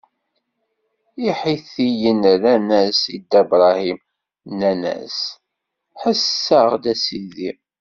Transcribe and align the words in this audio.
Iḥitiyen 1.29 2.21
rran-as 2.35 3.01
i 3.15 3.17
Dda 3.21 3.41
Bṛahim, 3.49 3.99
nnan-as: 4.49 5.19
Ḥess-aɣ-d, 6.01 6.83
a 6.91 6.95
sidi! 7.03 7.49